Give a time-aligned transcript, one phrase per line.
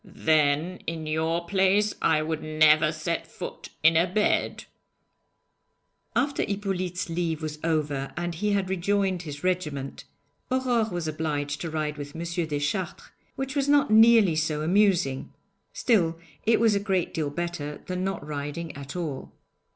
[0.03, 4.65] 'Then, in your place, I would never set foot in a bed.'
[6.15, 10.05] After Hippolyte's leave was over, and he had rejoined his regiment,
[10.49, 12.21] Aurore was obliged to ride with M.
[12.47, 15.31] Deschartres, which was not nearly so amusing;
[15.71, 19.31] still, it was a great deal better than not riding at all.